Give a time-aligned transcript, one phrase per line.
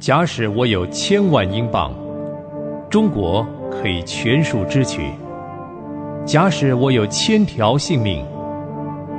[0.00, 1.92] 假使我有千万英镑，
[2.88, 5.02] 中国可以全数支取；
[6.24, 8.24] 假使我有千条性命，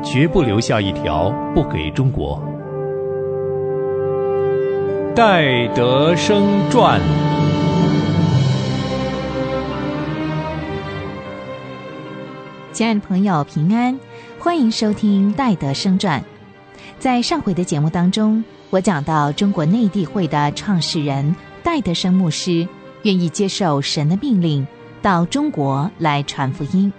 [0.03, 2.43] 绝不留下一条不给中国。
[5.15, 6.99] 戴德生传。
[12.73, 13.99] 亲爱的朋友，平安，
[14.39, 16.23] 欢迎收听戴德生传。
[16.97, 18.43] 在上回的节目当中。
[18.71, 22.65] 我讲到中国内地会的创始人戴德生牧师
[23.03, 24.65] 愿意接受神的命令
[25.01, 26.91] 到中国来传福音，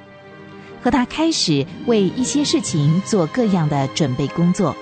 [0.83, 4.77] 和他开始为一些事情做各样的准备工作。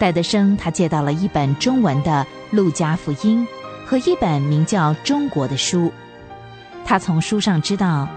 [0.00, 2.26] 戴德生他借到了一本中文的
[2.56, 3.46] 《路加福音》
[3.86, 5.92] 和一本名叫《中国》的书，
[6.84, 8.08] 他从书上知道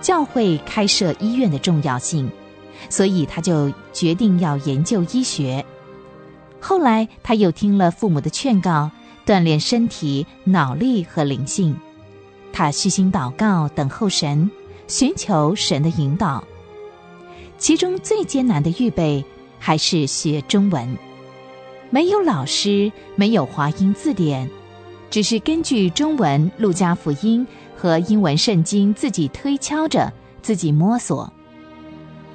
[0.00, 2.30] 教会开设医院的重要性，
[2.88, 5.62] 所以他就决定要研究医学。
[6.64, 8.88] 后来，他又听了父母的劝告，
[9.26, 11.76] 锻炼身体、脑力和灵性。
[12.52, 14.48] 他虚心祷告，等候神，
[14.86, 16.44] 寻求神的引导。
[17.58, 19.24] 其中最艰难的预备
[19.58, 20.96] 还是学中文，
[21.90, 24.48] 没有老师，没有华音字典，
[25.10, 27.44] 只是根据中文《路加福音》
[27.76, 31.32] 和英文圣经自己推敲着，自己摸索。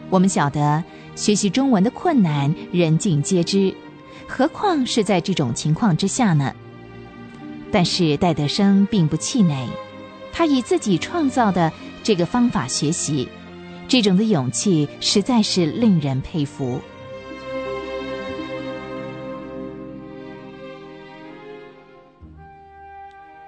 [0.10, 0.84] 我们晓得
[1.16, 3.74] 学习中文的困难，人尽皆知。
[4.26, 6.54] 何况是在这种情况之下呢？
[7.70, 9.68] 但是戴德生并不气馁，
[10.32, 13.28] 他以自己创造的这个方法学习，
[13.90, 16.80] 这种的勇气实在是令人佩服。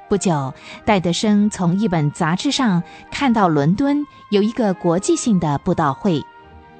[0.09, 0.53] 不久，
[0.85, 6.21] 戴德生从一本杂志上看到伦敦有一个国际性的布道会，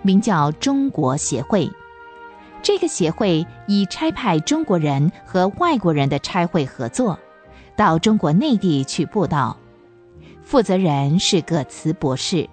[0.02, 1.72] 名叫中国协会。
[2.80, 7.20] 这个协会以差派中国人和外国人的差会合作，
[7.76, 9.58] 到中国内地去布道。
[10.44, 12.50] 负责人是葛茨博士。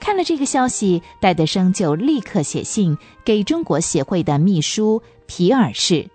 [0.00, 6.10] 看了这个消息，戴德生就立刻写信给中国协会的秘书皮尔士，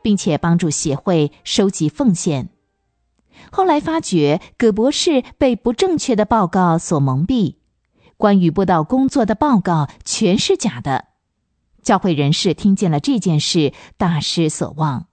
[0.00, 2.48] 并且帮助协会收集奉献。
[3.50, 7.56] 后来发觉葛博士被不正确的报告所蒙蔽，
[8.16, 11.11] 关于布道工作的报告全是假的。
[11.82, 15.06] 教会人士听见了这件事，大失所望。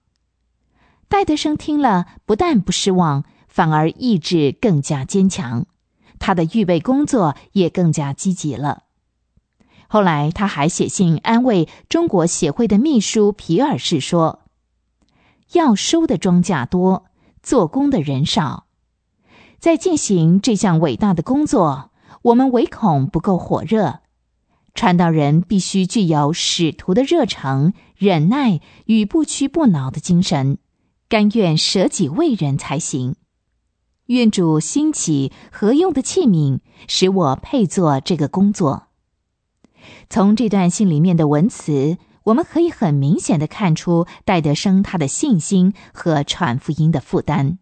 [1.08, 5.66] 戴德生听了，不但不失望，反而意志更加坚强，
[6.20, 8.84] 他的预备工作也更加积极了。
[9.88, 14.42] 后来，他还写信安慰中国协会的秘书皮尔士说
[15.54, 17.06] ：“要收的庄稼多，
[17.42, 18.66] 做工的人少，
[19.58, 21.90] 在进行这项伟大的工作，
[22.22, 23.98] 我们唯恐不够火热。”
[24.74, 30.58] 传道人必须具有使徒的热诚、忍耐与不屈不挠的精神，
[31.08, 33.16] 甘愿舍己为人才行。
[34.06, 38.88] 愿主兴起合用的器皿，使我配做这个工作。
[40.08, 47.58] 从这段信里面的文词，我们可以很明显的看出戴德生他的信心和传福音的负担。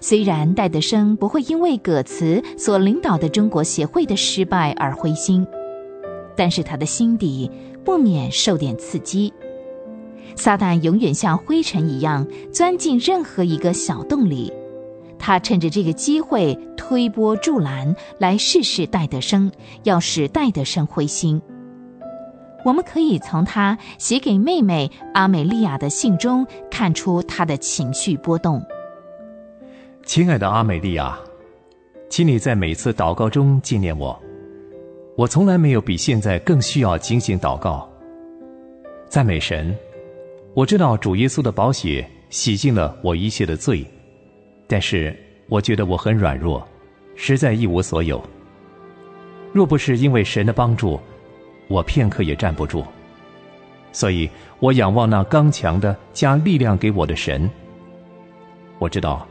[0.00, 5.46] 虽然戴德生不会因为葛茨所领导的中国协会的失败而灰心。
[6.36, 7.50] 但是他的心底
[7.84, 9.32] 不免受点刺激。
[10.36, 14.52] 撒旦永远像灰尘一样钻进任何一个小洞里，
[15.18, 19.50] 他趁着这个机会推波助澜，来试试戴德生，
[19.82, 21.42] 要使戴德生灰心。
[22.64, 28.62] 我们可以从他写给妹妹阿美利亚的信中看出他的情绪波动。
[30.04, 31.18] 亲爱的阿美利亚，
[32.08, 34.18] 请你在每次祷告中纪念我。
[35.16, 37.88] 我从来没有比现在更需要警醒祷告。
[39.08, 39.76] 赞美神，
[40.54, 43.84] 我知道主耶稣的宝血洗净了我一切的罪，
[44.66, 45.14] 但是
[45.48, 46.66] 我觉得我很软弱，
[47.16, 48.22] 实在一无所有。
[49.52, 50.98] 若不是因为神的帮助，
[51.68, 52.84] 我片刻也站不住。
[53.92, 54.30] 所以
[54.60, 57.50] 我仰望那刚强的加力量给我的神。
[58.78, 59.26] 我知道，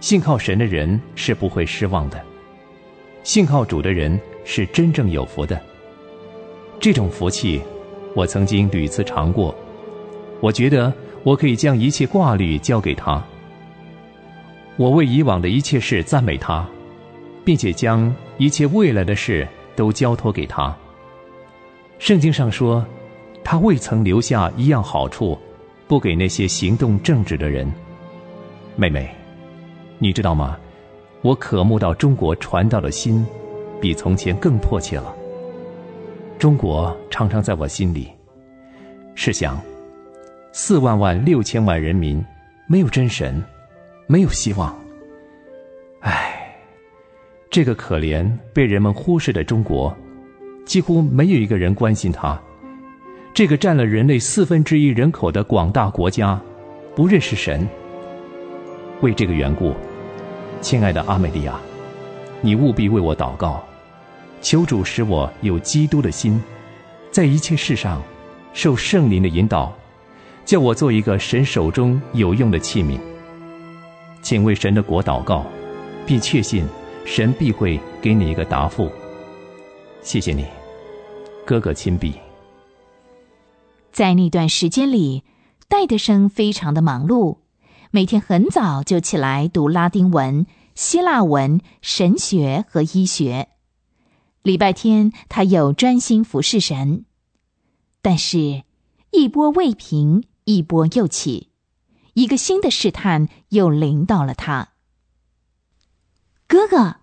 [0.00, 2.20] 信靠神的人是不会失望的。
[3.22, 5.60] 信靠主的人是真正有福的。
[6.78, 7.60] 这种福气，
[8.14, 9.54] 我曾经屡次尝过。
[10.40, 10.92] 我觉得
[11.22, 13.22] 我可以将一切挂虑交给他。
[14.76, 16.66] 我为以往的一切事赞美他，
[17.44, 19.46] 并且将一切未来的事
[19.76, 20.74] 都交托给他。
[21.98, 22.82] 圣经上说，
[23.44, 25.38] 他未曾留下一样好处，
[25.86, 27.70] 不给那些行动正直的人。
[28.74, 29.14] 妹妹，
[29.98, 30.56] 你知道吗？
[31.20, 33.26] 我渴慕到中国传道的心，
[33.80, 35.14] 比从前更迫切了。
[36.38, 38.10] 中国常常在我心里。
[39.14, 39.60] 试想，
[40.52, 42.24] 四万万六千万人民，
[42.66, 43.42] 没有真神，
[44.06, 44.74] 没有希望。
[46.00, 46.56] 唉，
[47.50, 49.94] 这个可怜被人们忽视的中国，
[50.64, 52.40] 几乎没有一个人关心他。
[53.34, 56.40] 这个占了人类四分之一人口的广大国家，
[56.94, 57.68] 不认识神。
[59.02, 59.74] 为这个缘故，
[60.60, 61.60] 亲爱的阿美利亚，
[62.40, 63.62] 你务必为我祷告，
[64.42, 66.42] 求主使我有基督的心，
[67.12, 68.02] 在一切事上
[68.52, 69.72] 受圣灵的引导，
[70.44, 72.98] 叫我做一个神手中有用的器皿。
[74.22, 75.44] 请为神的国祷告，
[76.06, 76.64] 并确信
[77.04, 78.90] 神必会给你一个答复。
[80.02, 80.46] 谢谢你，
[81.46, 82.14] 哥哥亲笔。
[83.92, 85.24] 在那段时间里，
[85.68, 87.36] 戴德生非常的忙碌，
[87.90, 93.48] 每天很早就起来读拉丁文、希腊文、神学和医学。
[94.42, 97.04] 礼拜天他又专心服侍神。
[98.02, 98.64] 但是，
[99.10, 101.50] 一波未平，一波又起，
[102.14, 104.70] 一个新的试探又临到了他。
[106.46, 106.96] 哥哥，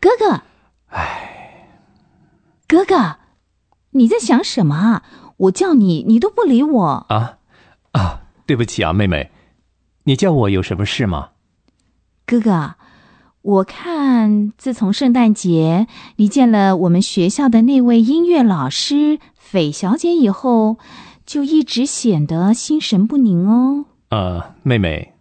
[0.00, 0.42] 哥哥，
[0.86, 1.68] 哎，
[2.66, 3.18] 哥哥，
[3.90, 5.04] 你在想什么啊？
[5.38, 7.38] 我叫你，你都不理我啊
[7.92, 8.22] 啊！
[8.46, 9.30] 对不起啊，妹妹，
[10.04, 11.30] 你叫我有什么事吗？
[12.24, 12.76] 哥哥，
[13.42, 15.86] 我看自从圣诞节
[16.16, 20.76] 你见了我们学校的那位音乐老师斐小姐以后，
[21.24, 23.86] 就一直显得心神不宁哦。
[24.10, 25.14] 呃，妹妹，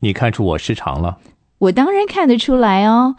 [0.00, 1.18] 你看出我失常了？
[1.58, 3.16] 我当然看得出来哦。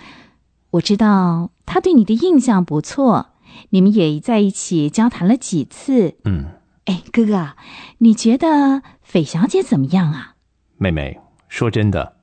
[0.72, 3.28] 我知道他对你的印象不错。
[3.70, 6.16] 你们也在一起交谈了几次？
[6.26, 6.46] 嗯，
[6.86, 7.54] 哎，哥哥，
[7.98, 10.36] 你觉得斐小姐怎么样啊？
[10.78, 12.17] 妹妹，说真的，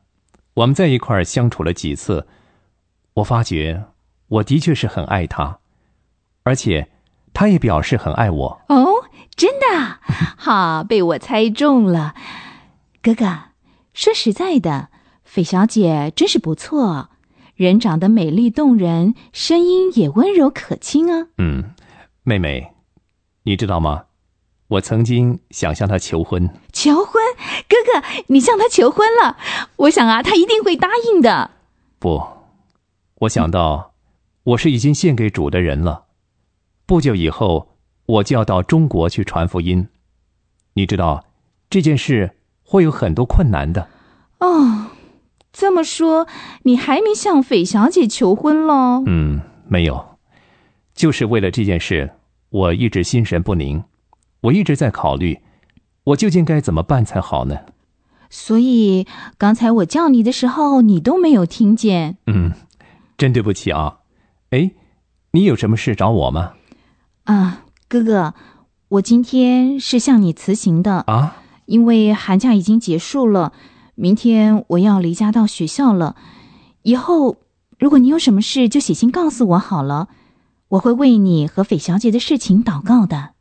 [0.55, 2.27] 我们在一块儿相处了几次，
[3.15, 3.87] 我发觉
[4.29, 5.59] 我的确是很爱他，
[6.45, 6.91] 而且
[7.33, 8.61] 他也表示很爱我。
[8.69, 8.87] 哦，
[9.35, 9.99] 真的？
[10.39, 12.15] 哈，被我猜中了。
[13.03, 13.27] 哥哥，
[13.93, 14.89] 说实在的，
[15.25, 17.11] 斐小姐真是不错。
[17.57, 21.29] 人长得美丽动人，声音也温柔可亲啊。
[21.39, 21.75] 嗯，
[22.23, 22.73] 妹妹，
[23.45, 24.07] 你知道吗？
[24.75, 26.49] 我曾经想向他求婚。
[26.73, 27.23] 求婚，
[27.69, 29.37] 哥哥，你向他求婚了？
[29.77, 31.51] 我想啊，他一定会答应的。
[31.99, 32.23] 不，
[33.21, 33.93] 我想到，
[34.43, 36.07] 我是已经献给主的人了。
[36.87, 37.77] 不久以后，
[38.07, 39.89] 我就要到中国去传福音。
[40.73, 41.25] 你知道，
[41.71, 43.89] 这件事会有很多困难的。
[44.41, 44.87] 哦。
[45.53, 46.27] 这么说，
[46.65, 49.05] 你还没向斐小姐求婚喽？
[49.07, 50.19] 嗯，没有，
[50.97, 52.11] 就是为了这件事，
[52.49, 53.85] 我一直心神不宁，
[54.45, 55.41] 我一直在考虑，
[56.05, 57.61] 我究竟该怎么办才好呢？
[58.29, 59.07] 所以
[59.39, 62.19] 刚才我叫你的时候，你都没有听见。
[62.27, 62.53] 嗯，
[63.17, 64.01] 真对不起啊。
[64.51, 64.73] 哎，
[65.31, 66.55] 你有什么事找我吗？
[67.25, 68.35] 啊，哥哥，
[68.89, 71.37] 我今天是向你辞行的啊，
[71.67, 73.53] 因为寒假已经结束了。
[73.95, 76.17] 明天我要离家到学校了，
[76.83, 77.37] 以后
[77.79, 80.09] 如果你有什么事，就写信告诉我好了，
[80.69, 83.34] 我会为你和斐小姐的事情祷告的。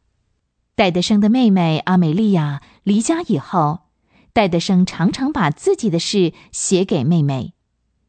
[0.75, 3.81] 戴德生的妹妹阿美利亚离家以后，
[4.33, 7.53] 戴德生常常把自己的事写给妹妹，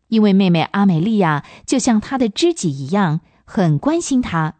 [0.08, 4.54] 因为妹妹阿美利亚就像他的知己一样，很关心他。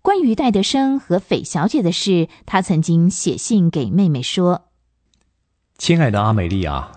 [0.00, 4.68] 关于戴德生和斐小姐的事，他曾经写信给妹妹说。
[5.76, 6.90] 亲爱的阿美利亚，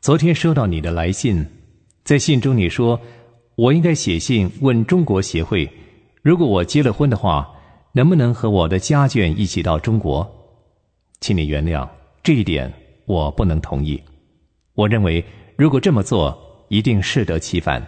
[0.00, 1.46] 昨天收到你的来信，
[2.04, 2.98] 在信中你说，
[3.56, 5.70] 我应该写信问中国协会，
[6.22, 7.50] 如果我结了婚的话，
[7.92, 10.28] 能不能和我的家眷一起到中国？
[11.20, 11.88] 请你原谅
[12.22, 12.72] 这一点，
[13.06, 14.02] 我不能同意。
[14.74, 15.24] 我认为，
[15.56, 17.84] 如果这么做，一定适得其反，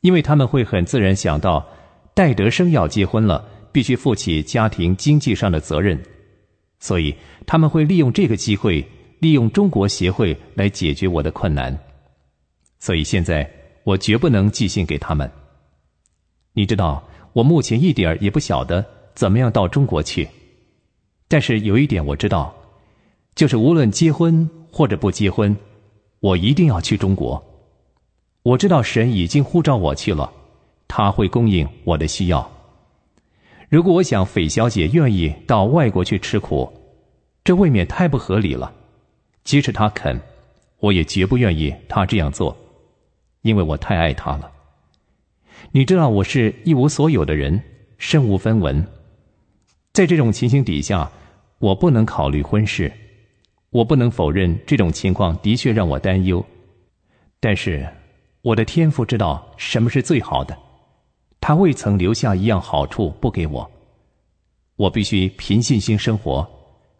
[0.00, 1.66] 因为他们会很自然想到，
[2.14, 6.02] 戴德生要结婚了，必须负起家庭经济上的责任，
[6.78, 7.14] 所以
[7.46, 8.86] 他们会利用这个机会。
[9.20, 11.78] 利用中国协会来解决我的困难，
[12.78, 13.46] 所以现在
[13.84, 15.30] 我绝不能寄信给他们。
[16.54, 18.82] 你知道，我目前一点也不晓得
[19.14, 20.28] 怎么样到中国去，
[21.28, 22.54] 但是有一点我知道，
[23.34, 25.56] 就是无论结婚或者不结婚，
[26.20, 27.42] 我一定要去中国。
[28.42, 30.32] 我知道神已经呼召我去了，
[30.88, 32.50] 他会供应我的需要。
[33.68, 36.72] 如果我想斐小姐愿意到外国去吃苦，
[37.44, 38.72] 这未免太不合理了。
[39.44, 40.20] 即使他肯，
[40.78, 42.56] 我也绝不愿意他这样做，
[43.42, 44.50] 因为我太爱他了。
[45.72, 47.62] 你知道，我是一无所有的人，
[47.98, 48.86] 身无分文，
[49.92, 51.10] 在这种情形底下，
[51.58, 52.92] 我不能考虑婚事。
[53.70, 56.44] 我不能否认这种情况的确让我担忧，
[57.38, 57.88] 但是
[58.42, 60.58] 我的天父知道什么是最好的，
[61.40, 63.70] 他未曾留下一样好处不给我。
[64.74, 66.44] 我必须凭信心生活，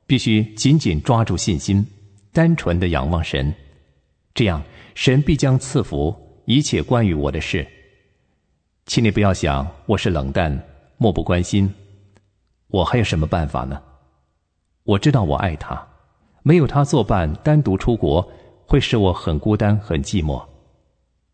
[0.06, 1.84] 必须紧紧抓住信心。
[2.32, 3.52] 单纯的仰望神，
[4.32, 4.62] 这样
[4.94, 7.66] 神必将赐福一切关于我的事。
[8.86, 10.56] 请你不要想我是冷淡、
[10.98, 11.68] 漠不关心，
[12.70, 13.80] 我还有什么办法呢？
[14.84, 15.86] 我知道我爱他，
[16.42, 18.26] 没有他作伴，单独出国
[18.66, 20.42] 会使我很孤单、很寂寞。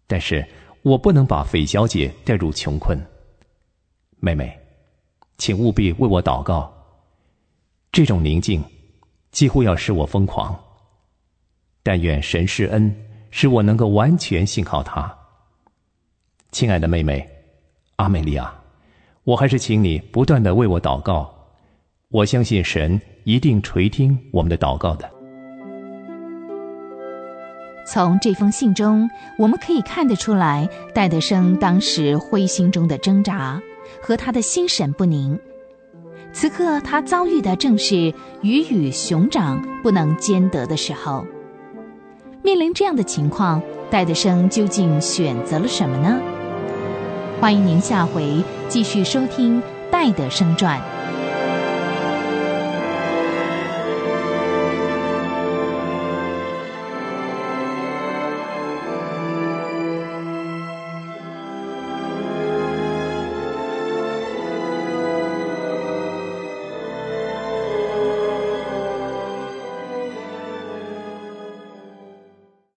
[0.06, 0.46] 但是
[0.82, 2.98] 我不能把斐小姐带入穷困。
[4.18, 4.58] 妹妹，
[5.36, 6.72] 请务必为我祷告。
[7.92, 8.62] 这种宁静
[9.30, 10.58] 几乎要使我疯狂。
[11.82, 12.94] 但愿神施恩，
[13.30, 15.16] 使我能够完全信靠他。
[16.50, 17.28] 亲爱的妹妹，
[17.96, 18.52] 阿美利亚，
[19.26, 21.28] 我还是请你不断的为我祷告。
[22.10, 25.10] 我相信神一定垂听我们的祷告的。
[27.84, 33.60] 从这封信中，我们可以看得出来，戴德生当时灰心中的挣扎
[34.00, 35.36] 和他的心神不宁。
[36.32, 41.26] 此刻，他遭遇的正是鱼与熊掌不能兼得的时候。
[42.44, 46.16] 面临这样的情况，戴德生究竟选择了什么呢？
[47.40, 50.80] 欢迎您下回继续收听《戴德生传》。